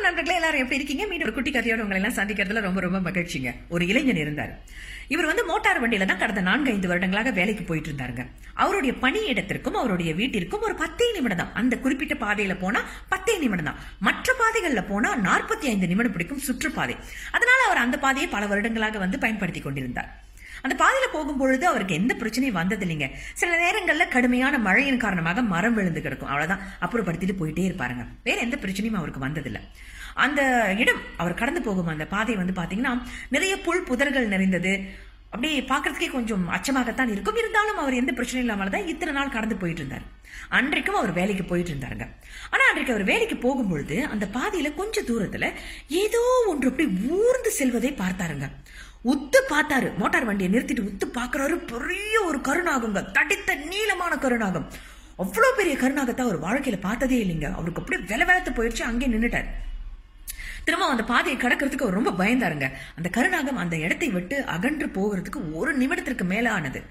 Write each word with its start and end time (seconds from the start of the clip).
வணக்கம் 0.00 0.16
நண்பர்களே 0.16 0.38
எல்லாரும் 0.40 0.60
எப்படி 0.62 0.78
இருக்கீங்க? 0.78 1.04
மீண்டும் 1.08 1.26
ஒரு 1.26 1.34
குட்டி 1.36 1.50
கதையோட 1.54 1.82
உங்களை 1.84 1.98
எல்லாம் 2.00 2.14
சந்திக்கிறதுல 2.18 2.60
ரொம்ப 2.66 2.80
ரொம்ப 2.84 2.98
மகிழ்ச்சிங்க. 3.06 3.50
ஒரு 3.74 3.82
இளைஞன் 3.90 4.20
இருந்தார். 4.22 4.52
இவர் 5.14 5.28
வந்து 5.30 5.42
மோட்டார் 5.50 5.80
வண்டியில 5.82 6.06
தான் 6.10 6.20
கடந்த 6.22 6.42
நான்கு 6.46 6.72
ஐந்து 6.74 6.90
வருடங்களாக 6.90 7.30
வேலைக்கு 7.38 7.64
போயிட்டு 7.70 7.90
இருந்தாருங்க 7.90 8.24
அவருடைய 8.62 8.92
பணியிடத்திற்கும் 9.02 9.76
அவருடைய 9.80 10.14
வீட்டிற்கும் 10.20 10.64
ஒரு 10.68 10.74
பத்தே 10.82 11.08
நிமிடம் 11.16 11.40
தான். 11.42 11.52
அந்த 11.62 11.76
குறிப்பிட்ட 11.84 12.16
பாதையில 12.24 12.56
போனா 12.64 12.82
பத்தே 13.12 13.34
நிமிடம் 13.44 13.68
தான். 13.70 13.80
மற்ற 14.08 14.36
பாதைகள்ல 14.40 14.84
போனா 14.88 15.12
நாற்பத்தி 15.28 15.68
ஐந்து 15.74 15.92
நிமிடம் 15.92 16.16
பிடிக்கும் 16.16 16.44
சுற்றுப்பாதை. 16.48 16.96
அதனால 17.36 17.60
அவர் 17.68 17.84
அந்த 17.84 17.98
பாதையை 18.06 18.30
பல 18.36 18.46
வருடங்களாக 18.54 19.04
வந்து 19.06 19.18
பயன்படுத்தி 19.26 19.62
கொண்டிருந்தார். 19.68 20.10
அந்த 20.62 20.74
பாதையில 20.84 21.06
போகும்பொழுது 21.16 21.62
அவருக்கு 21.62 21.94
எந்த 21.94 22.14
பிரச்சனையும் 22.18 22.58
வந்ததில்லைங்க. 22.60 23.10
சில 23.34 23.50
நேரங்கள்ல 23.64 24.08
கடுமையான 24.08 24.58
மழையின் 24.58 25.02
காரணமாக 25.04 25.42
மரம் 25.42 25.74
விழுந்து 25.74 26.00
கிடக்கும். 26.00 26.28
அவ்வளவுதான். 26.28 26.64
அப்புறப்படுத்திட்டு 26.80 27.40
போயிட்டே 27.40 27.66
இருப்பாருங்க. 27.70 28.06
வேற 28.24 28.40
எந்த 28.40 28.58
பிரச்சனையும் 28.62 29.00
அவருக்கு 29.02 29.26
வந்ததில்லை. 29.26 29.62
அந்த 30.14 30.40
இடம் 30.78 31.02
அவர் 31.16 31.34
கடந்து 31.34 31.62
போகும் 31.62 31.86
அந்த 31.86 32.06
பாதை 32.06 32.34
வந்து 32.36 32.52
பாத்தீங்கன்னா 32.52 33.02
நிறைய 33.28 33.60
புல் 33.60 33.86
புதர்கள் 33.90 34.32
நிறைந்தது. 34.34 34.72
அப்படியே 35.34 35.58
பார்க்கறதுக்கே 35.60 36.10
கொஞ்சம் 36.10 36.44
அச்சமாகத்தான் 36.50 37.10
இருக்கும். 37.14 37.36
இருந்தாலும் 37.36 37.76
அவர் 37.76 37.94
எந்த 37.94 38.12
பிரச்சனையும் 38.12 38.46
இல்லாமல் 38.46 38.70
தான் 38.70 38.86
இத்தனை 38.86 39.12
நாள் 39.14 39.34
கடந்து 39.36 39.56
போயிட்டு 39.56 39.82
இருந்தார். 39.82 40.06
அன்றைக்கும் 40.48 40.98
அவர் 41.00 41.12
வேலைக்கு 41.12 41.44
போயிட்டு 41.44 41.72
இருந்தாருங்க. 41.72 42.06
ஆனா 42.50 42.62
அன்றைக்கு 42.68 42.92
அவர் 42.92 43.04
வேலைக்கு 43.04 43.36
போகும்பொழுது 43.36 43.96
அந்த 44.02 44.26
பாதையில 44.36 44.74
கொஞ்ச 44.74 45.02
தூரத்துல 45.02 45.52
ஏதோ 45.88 46.22
ஒன்று 46.46 46.70
அப்படி 46.70 46.88
ஊர்ந்து 47.18 47.50
செல்வதை 47.50 47.92
பார்த்தாருங்க. 47.92 48.48
உத்து 49.04 49.38
பார்த்தாரு. 49.50 49.96
மோட்டார் 49.96 50.24
வண்டியை 50.24 50.52
நிறுத்திட்டு 50.52 50.86
உத்து 50.88 51.06
பார்க்குறாரு. 51.18 51.54
பெரிய 51.72 52.22
ஒரு 52.22 52.38
கருணாகங்க. 52.38 53.10
தடித்த 53.12 53.54
நீளமான 53.54 54.16
கருணாகம். 54.16 54.66
அவ்வளவு 55.16 55.56
பெரிய 55.56 55.76
கருணாகத்தை 55.76 56.26
அவர் 56.26 56.40
வாழ்க்கையில 56.40 56.80
பார்த்ததே 56.80 57.24
இல்லைங்க. 57.24 57.52
அவருக்கு 57.52 57.82
அப்படியே 57.82 58.06
வில 58.10 58.24
விலத்து 58.24 58.50
போயிடுச்சு 58.50 58.82
அங்கேயே 58.82 59.12
நின்றுட்டார் 59.14 59.48
திரும்ப 60.64 60.86
அந்த 60.86 61.04
பாதையை 61.04 61.40
கடக்கிறதுக்கு 61.40 61.86
அவர் 61.86 61.98
ரொம்ப 61.98 62.24
பயந்தாருங்க. 62.24 62.70
அந்த 62.96 63.08
கருணாகம் 63.08 63.56
அந்த 63.56 63.76
இடத்தை 63.76 64.08
விட்டு 64.08 64.44
அகன்று 64.44 64.86
போகிறதுக்கு 64.86 65.54
ஒரு 65.54 65.76
நிமிடத்திற்கு 65.76 66.24
மேலே 66.24 66.46
ஆனது 66.46 66.82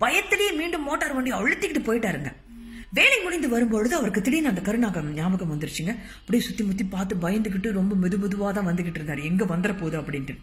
பயத்திலேயே 0.00 0.56
மீண்டும் 0.56 0.82
மோட்டார் 0.82 1.14
வண்டியை 1.14 1.38
அழுத்திக்கிட்டு 1.38 1.82
போயிட்டாருங்க. 1.88 2.32
வேலை 2.90 3.22
முடிந்து 3.22 3.48
வரும்பொழுது 3.48 3.94
அவருக்கு 3.94 4.22
திடீர்னு 4.22 4.48
அந்த 4.48 4.60
கருணாகம் 4.60 5.14
ஞாபகம் 5.14 5.52
வந்துருச்சுங்க. 5.52 5.96
அப்படியே 6.18 6.44
சுத்தி 6.44 6.64
முத்தி 6.64 6.84
பார்த்து 6.84 7.16
பயந்துகிட்டு 7.16 7.72
ரொம்ப 7.72 8.08
மெது 8.08 8.18
மெதுவாக 8.18 8.52
தான் 8.52 8.74
வந்துகிட்டு 8.74 9.00
இருந்தார். 9.00 9.18
எங்க 9.18 9.44
வந்துட 9.44 9.78
போகுது 9.78 10.00
அப்படின்ட்டு. 10.00 10.36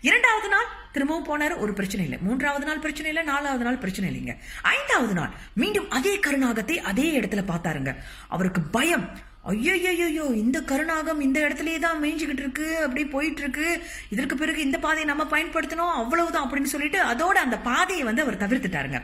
இரண்டாவது 0.00 0.48
நாள் 0.48 0.68
திரும்பவும் 0.92 1.28
போனார் 1.28 1.54
ஒரு 1.58 1.72
பிரச்சனை 1.72 2.04
இல்லை. 2.04 2.18
மூன்றாவது 2.26 2.64
நாள் 2.68 2.82
பிரச்சனை 2.84 3.08
இல்லை 3.12 3.24
நாலாவது 3.24 3.64
நாள் 3.64 3.80
பிரச்சனை 3.84 4.08
இல்லைங்க. 4.10 4.34
ஐந்தாவது 4.62 5.14
நாள் 5.14 5.32
மீண்டும் 5.54 5.90
அதே 5.90 6.18
கருணாகத்தை 6.26 6.78
அதே 6.80 7.20
இடத்துல 7.20 7.44
பார்த்தாருங்க. 7.52 7.94
அவருக்கு 8.28 8.60
பயம். 8.76 9.06
ஐயோயோயோ 9.50 10.24
இந்த 10.34 10.58
கருநாகம் 10.60 11.20
இந்த 11.20 11.38
இடத்துலயே 11.46 11.78
தான் 11.78 12.00
மேய்ஞ்சிக்கிட்டு 12.02 12.42
இருக்கு 12.44 12.78
அப்படி 12.84 13.04
போயிட்டு 13.04 13.42
இருக்கு 13.42 13.66
இதற்கு 14.14 14.36
பிறகு 14.36 14.60
இந்த 14.62 14.78
பாதையை 14.78 15.06
நம்ம 15.10 15.24
பயன்படுத்தணும் 15.34 15.92
அவ்வளவுதான் 16.00 16.46
அப்படின்னு 16.46 16.72
சொல்லிட்டு 16.72 17.00
அதோட 17.02 17.36
அந்த 17.46 17.58
பாதையை 17.58 18.04
வந்து 18.04 18.24
அவர் 18.24 18.42
தவிர்த்துட்டாருங்க. 18.42 19.00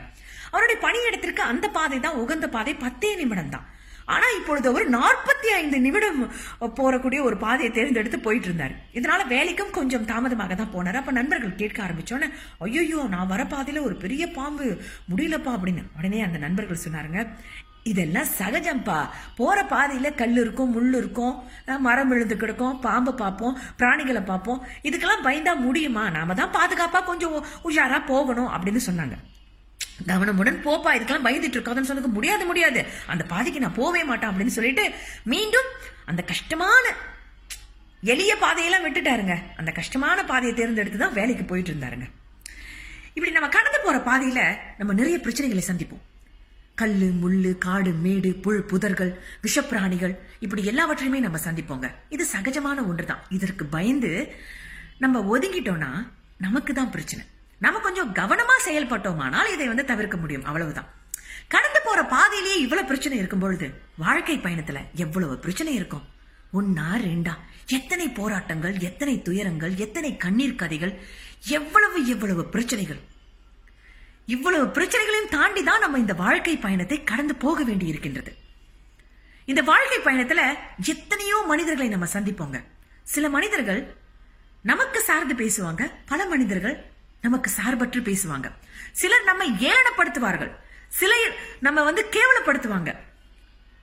அவருடைய 0.51 0.79
பணியிடத்திற்கு 0.85 1.43
அந்த 1.51 1.67
பாதை 1.69 1.99
தான் 1.99 2.19
உகந்த 2.23 2.49
பாதை 2.49 2.73
பத்தே 2.75 3.15
நிமிடம் 3.15 3.49
தான். 3.49 3.65
ஆனா 4.13 4.27
இப்பொழுது 4.37 4.67
அவர் 4.71 4.85
நாற்பத்தி 4.95 5.49
ஐந்து 5.59 5.77
நிமிடம் 5.85 6.21
போறக்கூடிய 6.79 7.19
ஒரு 7.29 7.37
பாதையை 7.43 7.71
தேர்ந்தெடுத்து 7.77 8.19
போயிட்டு 8.27 8.49
இருந்தாரு 8.49 8.75
இதனால 8.99 9.21
வேலைக்கும் 9.33 9.75
கொஞ்சம் 9.79 10.07
தாமதமாக 10.11 10.55
தான் 10.61 10.73
போனார். 10.75 11.01
அப்ப 11.01 11.13
நண்பர்கள் 11.19 11.59
கேட்க 11.61 11.79
ஆரம்பிச்சோன்னே 11.87 12.29
ஐயோ 12.67 13.01
நான் 13.15 13.31
வர 13.33 13.43
பாதையில 13.55 13.83
ஒரு 13.89 13.97
பெரிய 14.05 14.23
பாம்பு 14.39 14.65
முடியலப்பா 15.11 15.53
அப்படின்னு. 15.57 15.83
உடனே 15.99 16.21
அந்த 16.27 16.39
நண்பர்கள் 16.45 16.83
சொன்னாருங்க 16.85 17.21
இதெல்லாம் 17.91 18.29
சகஜம்பா. 18.37 18.97
போற 19.37 19.57
பாதையில 19.71 20.09
கல் 20.19 20.37
இருக்கும் 20.43 20.73
முள் 20.75 20.93
இருக்கும் 20.99 21.33
மரம் 21.87 22.09
விழுந்து 22.11 22.35
கிடக்கும் 22.43 22.79
பாம்பை 22.85 23.13
பார்ப்போம் 23.21 23.57
பிராணிகளை 23.79 24.21
பார்ப்போம். 24.29 24.61
இதுக்கெல்லாம் 24.87 25.25
பயந்தா 25.27 25.53
முடியுமா? 25.65 26.03
நாம 26.17 26.35
தான் 26.41 26.55
பாதுகாப்பா 26.57 27.01
கொஞ்சம் 27.09 27.35
உஷாரா 27.69 27.99
போகணும் 28.11 28.51
அப்படின்னு 28.55 28.83
சொன்னாங்க. 28.89 29.17
கவனமுடன் 30.09 30.59
போப்பா 30.67 30.91
இதுக்கெல்லாம் 30.95 31.27
பயந்துட்டு 31.27 31.57
இருக்காதுன்னு 31.57 31.89
சொன்னதுக்கு 31.89 32.17
முடியாது 32.17 32.45
முடியாது. 32.45 32.81
அந்த 33.13 33.23
பாதைக்கு 33.33 33.63
நான் 33.65 33.79
போவே 33.81 34.03
மாட்டேன் 34.09 34.31
அப்படின்னு 34.31 34.55
சொல்லிட்டு 34.57 34.85
மீண்டும் 35.33 35.69
அந்த 36.11 36.21
கஷ்டமான 36.31 36.85
எளிய 38.13 38.31
பாதையெல்லாம் 38.35 38.85
விட்டுட்டாருங்க. 38.85 39.35
அந்த 39.59 39.71
கஷ்டமான 39.71 40.23
பாதையை 40.31 40.53
தேர்ந்தெடுத்து 40.57 40.99
தான் 41.03 41.17
வேலைக்கு 41.19 41.43
போயிட்டு 41.51 41.71
இருந்தாருங்க. 41.73 42.07
இப்படி 43.13 43.31
நம்ம 43.35 43.49
கடந்து 43.57 43.79
போற 43.83 43.97
பாதையில 44.09 44.41
நம்ம 44.77 44.93
நிறைய 44.93 45.17
பிரச்சனைகளை 45.25 45.63
சந்திப்போம். 45.67 46.03
கல் 46.81 46.95
முள்ளு 47.23 47.57
காடு 47.65 47.91
மேடு 48.05 48.29
புல் 48.45 48.63
புதர்கள் 48.71 49.11
விஷப்பிராணிகள் 49.41 50.13
இப்படி 50.39 50.61
எல்லாவற்றையுமே 50.71 51.19
நம்ம 51.19 51.39
சந்திப்போங்க. 51.45 51.89
இது 52.09 52.23
சகஜமான 52.31 52.87
ஒன்று 52.89 53.05
தான் 53.05 53.23
இதற்கு 53.29 53.65
பயந்து 53.75 54.11
நம்ம 55.05 55.21
ஒதுங்கிட்டோம்னா 55.33 55.91
நமக்கு 56.37 56.73
தான் 56.73 56.91
பிரச்சனை. 56.95 57.23
நம்ம 57.63 57.79
கொஞ்சம் 57.79 58.13
கவனமா 58.19 58.55
செயல்பட்டோமானால் 58.65 59.51
இதை 59.53 59.67
வந்து 59.67 59.85
தவிர்க்க 59.91 60.17
முடியும். 60.17 60.45
அவ்வளவுதான். 60.49 60.89
கடந்து 61.53 61.79
போற 61.85 61.99
பாதையிலேயே 62.03 62.57
இவ்வளவு 62.59 62.87
பிரச்சனை 62.87 63.17
இருக்கும் 63.17 63.43
பொழுது 63.43 63.67
வாழ்க்கை 63.97 64.35
பயணத்துல 64.37 64.79
எவ்வளவு 64.95 65.35
பிரச்சனை 65.37 65.73
இருக்கும்? 65.73 66.05
ஒன்னா 66.59 66.87
ரெண்டா? 67.07 67.33
எத்தனை 67.67 68.05
போராட்டங்கள் 68.09 68.75
எத்தனை 68.79 69.21
துயரங்கள் 69.21 69.73
எத்தனை 69.85 70.17
கண்ணீர் 70.17 70.59
கதைகள் 70.61 70.93
எவ்வளவு 71.57 71.97
எவ்வளவு 72.07 72.43
பிரச்சனைகள்? 72.45 73.01
இவ்வளவு 74.25 74.65
பிரச்சனைகளையும் 74.67 75.33
தாண்டி 75.35 75.63
தான் 75.63 75.79
நம்ம 75.79 75.99
இந்த 75.99 76.13
வாழ்க்கை 76.13 76.57
பயணத்தை 76.57 76.97
கடந்து 77.03 77.35
போக 77.35 77.63
வேண்டி 77.63 77.87
இருக்கின்றது. 77.87 78.31
இந்த 79.45 79.61
வாழ்க்கை 79.71 79.99
பயணத்துல 79.99 80.41
எத்தனையோ 80.85 81.37
மனிதர்களை 81.47 81.87
நம்ம 81.87 82.05
சந்திப்போங்க. 82.13 82.59
சில 83.03 83.29
மனிதர்கள் 83.29 83.81
நமக்கு 84.61 84.99
சார்ந்து 85.01 85.33
பேசுவாங்க 85.41 85.85
பல 86.05 86.25
மனிதர்கள் 86.25 86.75
நமக்கு 87.23 87.51
சார்பற்று 87.51 88.01
பேசுவாங்க. 88.01 88.51
சிலர் 88.91 89.23
நம்ம 89.23 89.45
ஏளனப்படுத்துவார்கள். 89.45 90.51
சிலர் 90.87 91.35
நம்ம 91.59 91.83
வந்து 91.83 92.09
கேவலப்படுத்துவாங்க. 92.11 92.95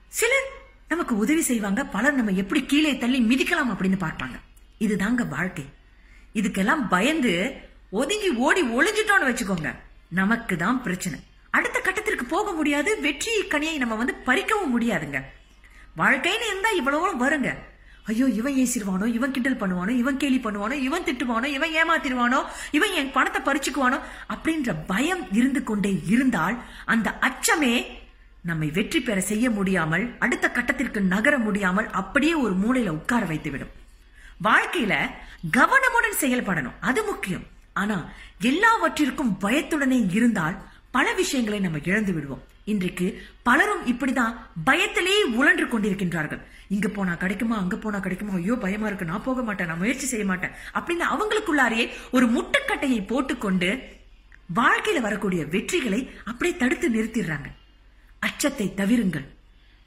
சிலர் 0.08 0.48
நமக்கு 0.88 1.16
உதவி 1.16 1.42
செய்வாங்க. 1.42 1.84
பலர் 1.84 2.14
நம்ம 2.14 2.30
எப்படி 2.30 2.66
கீழே 2.66 2.98
தள்ளி 2.98 3.20
மிதிக்கலாம் 3.20 3.72
அப்படின்னு 3.72 3.98
பார்ப்பாங்க. 4.00 4.36
இதுதாங்க 4.80 5.28
வாழ்க்கை. 5.28 5.64
இதுக்கெல்லாம் 6.34 6.88
பயந்து 6.88 7.34
ஒதுங்கி 7.90 8.28
ஓடி 8.28 8.62
ஒளிஞ்சிட்டோம்னு 8.62 9.28
வச்சுக்கோங்க. 9.30 9.74
நமக்கு 10.08 10.56
தான் 10.56 10.82
பிரச்சனை. 10.82 11.18
அடுத்த 11.50 11.80
கட்டத்திற்கு 11.80 12.24
போக 12.24 12.52
முடியாது. 12.52 13.00
வெற்றி 13.00 13.42
கனியை 13.42 13.76
நம்ம 13.76 13.94
வந்து 13.94 14.14
பறிக்கவும் 14.26 14.74
முடியாதுங்க. 14.78 15.22
வாழ்க்கைன்னு 15.96 16.46
இருந்தா 16.46 16.70
இவ்வளவு 16.70 17.26
வருங்க. 17.26 17.54
ஐயோ 18.06 18.26
இவன் 18.26 18.54
ஏசிடுவானோ 18.54 19.06
இவன் 19.06 19.30
கிண்டல் 19.30 19.56
பண்ணுவானோ? 19.56 19.88
இவன் 19.88 20.16
கேலி 20.16 20.36
பண்ணுவானோ? 20.36 20.72
இவன் 20.72 21.02
திட்டுவானோ? 21.02 21.44
இவன் 21.44 21.70
ஏமாத்திடுவானோ? 21.70 22.44
இவன் 22.70 22.90
என் 22.90 23.12
பணத்தை 23.12 23.42
பறிச்சுக்குவானோ? 23.42 24.00
அப்படின்ற 24.34 24.76
பயம் 24.86 25.32
இருந்து 25.32 25.62
கொண்டே 25.62 26.00
இருந்தால் 26.06 26.56
அந்த 26.84 27.18
அச்சமே 27.20 27.84
நம்மை 28.42 28.70
வெற்றி 28.70 29.00
பெற 29.00 29.20
செய்ய 29.20 29.50
முடியாமல் 29.50 30.16
அடுத்த 30.18 30.50
கட்டத்திற்கு 30.50 31.00
நகர 31.00 31.38
முடியாமல் 31.38 31.90
அப்படியே 31.90 32.34
ஒரு 32.34 32.54
மூலையில 32.54 32.88
உட்கார 32.88 33.26
வைத்துவிடும். 33.26 33.72
வாழ்க்கையில 34.44 35.10
கவனமுடன் 35.56 36.20
செயல்படணும். 36.20 36.78
அது 36.80 37.04
முக்கியம். 37.04 37.42
ஆனா 37.72 38.08
எல்லாவற்றிற்கும் 38.40 39.36
பயத்துடனே 39.40 40.14
இருந்தால் 40.14 40.56
பல 40.90 41.12
விஷயங்களை 41.12 41.60
நம்ம 41.60 41.78
இழந்து 41.84 42.12
விடுவோம். 42.12 42.42
இன்றைக்கு 42.64 43.22
பலரும் 43.42 43.86
இப்படிதான் 43.86 44.34
பயத்திலேயே 44.66 45.22
உழன்று 45.22 45.66
கொண்டிருக்கின்றார்கள். 45.66 46.40
இங்க 46.74 46.88
போனா 46.88 47.14
கிடைக்குமா 47.14 47.56
அங்க 47.56 47.76
போனா 47.76 47.98
கிடைக்குமா? 47.98 48.34
ஐயோ 48.34 48.54
பயமா 48.54 48.86
இருக்கு. 48.86 49.04
நான் 49.04 49.22
போக 49.22 49.42
மாட்டேன் 49.42 49.66
நான் 49.66 49.78
முயற்சி 49.78 50.06
செய்ய 50.06 50.24
மாட்டேன். 50.24 50.50
அப்படின்னு 50.74 51.04
அவங்களுக்குள்ளாரியே 51.12 51.90
ஒரு 52.10 52.26
முட்டுக்கட்டையை 52.26 53.06
போட்டுக்கொண்டு 53.06 53.98
வாழ்க்கையில 54.54 55.00
வரக்கூடிய 55.00 55.44
வெற்றிகளை 55.44 56.10
அப்படியே 56.24 56.56
தடுத்து 56.56 56.90
நிறுத்திடுறாங்க. 56.90 57.48
அச்சத்தை 58.18 58.72
தவிருங்கள். 58.76 59.26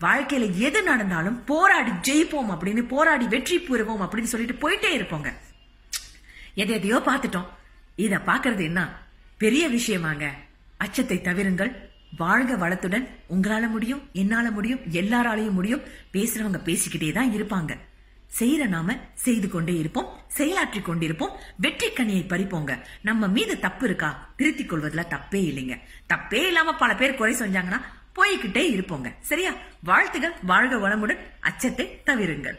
வாழ்க்கையில 0.02 0.46
எது 0.58 0.84
நடந்தாலும் 0.84 1.44
போராடி 1.46 1.92
ஜெயிப்போம் 1.92 2.52
அப்படின்னு 2.54 2.88
போராடி 2.88 3.26
வெற்றி 3.26 3.58
பெறுவோம் 3.58 4.04
அப்படின்னு 4.06 4.34
சொல்லிட்டு 4.34 4.56
போயிட்டே 4.64 4.92
இருப்போங்க. 5.00 5.34
எதை 6.54 6.76
எதையோ 6.76 7.02
பார்த்துட்டோம். 7.06 7.50
இத 7.96 8.22
பாக்குறது 8.26 8.64
என்ன? 8.64 8.82
பெரிய 9.38 9.70
விஷயமாங்க. 9.70 10.26
அச்சத்தை 10.78 11.18
தவிருங்கள். 11.18 11.72
வாழ்க 12.18 12.56
வளத்துடன் 12.56 13.08
உங்களால 13.30 13.70
முடியும் 13.70 14.10
என்னால 14.14 14.52
முடியும் 14.52 14.80
எல்லாராலையும் 14.80 15.52
முடியும். 15.52 15.82
பேசுறவங்க 16.14 16.60
பேசிக்கிட்டே 16.66 17.12
தான் 17.12 17.32
இருப்பாங்க. 17.32 17.78
செய்யற 18.40 18.68
நாம 18.68 18.96
செய்து 19.14 19.50
கொண்டே 19.50 19.78
இருப்போம் 19.78 20.18
செயலாற்றி 20.38 20.82
கொண்டிருப்போம் 20.82 21.36
வெற்றி 21.58 21.88
கனியை 21.88 22.26
பறிப்போங்க. 22.26 22.80
நம்ம 23.02 23.28
மீது 23.28 23.60
தப்பு 23.60 23.86
இருக்கா? 23.86 24.30
திருத்திக் 24.38 24.74
கொள்வதுல 24.74 25.04
தப்பே 25.10 25.44
இல்லைங்க. 25.52 25.80
தப்பே 26.14 26.46
இல்லாம 26.46 26.76
பல 26.76 26.96
பேர் 26.96 27.16
குறை 27.16 27.36
செஞ்சாங்கன்னா 27.36 27.82
போய்கிட்டே 28.16 28.76
இருப்போங்க. 28.78 29.14
சரியா? 29.20 29.54
வாழ்த்துகள் 29.84 30.34
வாழ்க 30.44 30.76
வளமுடன் 30.76 31.18
அச்சத்தை 31.40 32.02
தவிருங்கள். 32.06 32.52